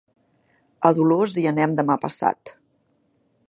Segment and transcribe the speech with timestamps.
[0.89, 2.55] A Dolors hi anem demà passat.